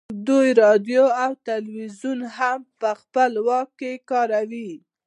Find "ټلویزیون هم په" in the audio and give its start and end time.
1.45-2.89